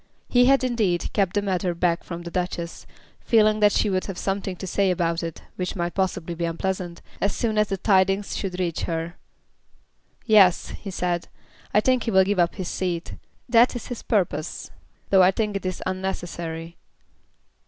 He 0.29 0.45
had, 0.45 0.63
indeed, 0.63 1.13
kept 1.13 1.35
the 1.35 1.43
matter 1.43 1.75
back 1.75 2.03
from 2.03 2.23
the 2.23 2.31
Duchess, 2.31 2.87
feeling 3.19 3.59
that 3.59 3.71
she 3.71 3.87
would 3.87 4.05
have 4.05 4.17
something 4.17 4.55
to 4.55 4.65
say 4.65 4.89
about 4.89 5.21
it, 5.21 5.43
which 5.57 5.75
might 5.75 5.93
possibly 5.93 6.33
be 6.33 6.43
unpleasant, 6.45 7.03
as 7.21 7.35
soon 7.35 7.55
as 7.55 7.67
the 7.69 7.77
tidings 7.77 8.35
should 8.35 8.59
reach 8.59 8.81
her. 8.85 9.13
"Yes," 10.25 10.69
he 10.69 10.89
said, 10.89 11.27
"I 11.71 11.81
think 11.81 12.05
he 12.05 12.09
will 12.11 12.23
give 12.23 12.39
up 12.39 12.55
his 12.55 12.67
seat. 12.67 13.13
That 13.47 13.75
is 13.75 13.89
his 13.89 14.01
purpose, 14.01 14.71
though 15.11 15.21
I 15.21 15.29
think 15.29 15.55
it 15.55 15.67
is 15.67 15.83
unnecessary." 15.85 16.77